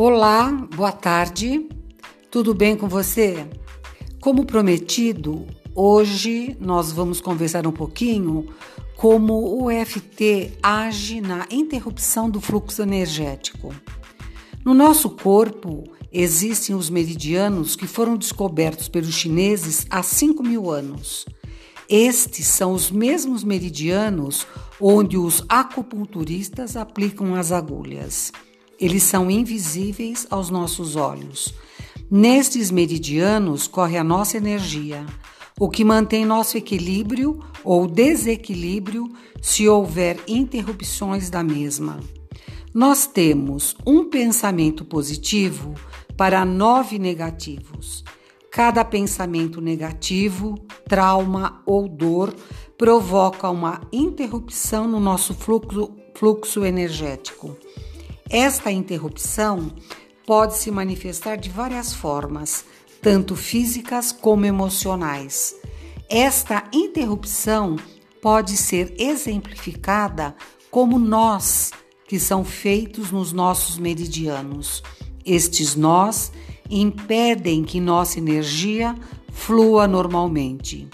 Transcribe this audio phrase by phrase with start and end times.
[0.00, 1.68] Olá, boa tarde.
[2.30, 3.48] Tudo bem com você?
[4.20, 5.44] Como prometido,
[5.74, 8.46] hoje nós vamos conversar um pouquinho
[8.96, 13.74] como o EFT age na interrupção do fluxo energético.
[14.64, 21.26] No nosso corpo existem os meridianos que foram descobertos pelos chineses há 5 mil anos.
[21.88, 24.46] Estes são os mesmos meridianos
[24.80, 28.30] onde os acupunturistas aplicam as agulhas.
[28.78, 31.52] Eles são invisíveis aos nossos olhos.
[32.10, 35.04] Nestes meridianos corre a nossa energia,
[35.58, 39.10] o que mantém nosso equilíbrio ou desequilíbrio
[39.42, 41.98] se houver interrupções da mesma.
[42.72, 45.74] Nós temos um pensamento positivo
[46.16, 48.04] para nove negativos.
[48.50, 50.54] Cada pensamento negativo,
[50.88, 52.34] trauma ou dor
[52.76, 57.56] provoca uma interrupção no nosso fluxo, fluxo energético.
[58.30, 59.72] Esta interrupção
[60.26, 62.64] pode se manifestar de várias formas,
[63.00, 65.54] tanto físicas como emocionais.
[66.10, 67.76] Esta interrupção
[68.20, 70.36] pode ser exemplificada
[70.70, 71.70] como nós,
[72.06, 74.82] que são feitos nos nossos meridianos.
[75.24, 76.30] Estes nós
[76.68, 78.94] impedem que nossa energia
[79.32, 80.86] flua normalmente.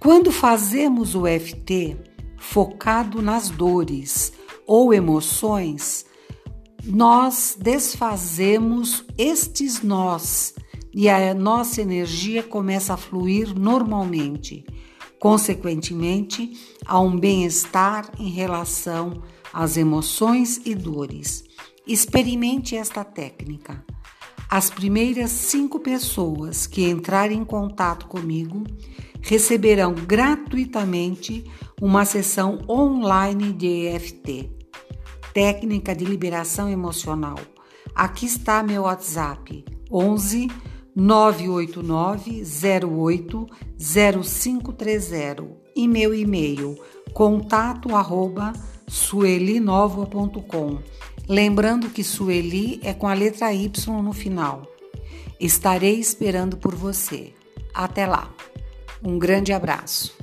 [0.00, 1.96] Quando fazemos o FT
[2.36, 4.32] focado nas dores
[4.66, 6.07] ou emoções,
[6.84, 10.54] nós desfazemos estes nós
[10.92, 14.64] e a nossa energia começa a fluir normalmente.
[15.20, 16.52] Consequentemente,
[16.86, 21.44] há um bem-estar em relação às emoções e dores.
[21.86, 23.84] Experimente esta técnica.
[24.50, 28.64] As primeiras cinco pessoas que entrarem em contato comigo
[29.20, 31.44] receberão gratuitamente
[31.80, 34.57] uma sessão online de EFT,
[35.38, 37.38] técnica de liberação emocional.
[37.94, 40.48] Aqui está meu WhatsApp: 11
[40.96, 42.42] 989
[42.84, 43.46] 08
[43.78, 45.46] 0530
[45.76, 46.76] e meu e-mail
[47.12, 47.90] contato
[48.88, 50.78] suelinova.com.
[51.28, 54.66] Lembrando que Sueli é com a letra Y no final.
[55.38, 57.32] Estarei esperando por você.
[57.72, 58.28] Até lá.
[59.00, 60.16] Um grande abraço.